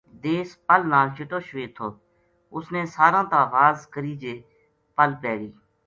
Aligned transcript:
دیس 0.23 0.49
پل 0.67 0.81
نال 0.93 1.07
چِٹو 1.15 1.39
شوید 1.47 1.71
تھو 1.77 1.87
اس 2.55 2.65
نے 2.73 2.81
ساراں 2.95 3.25
تا 3.31 3.41
واز 3.53 3.79
کری 3.93 4.13
جے 4.21 4.33
پل 4.95 5.11
پے 5.21 5.33
گئی 5.39 5.49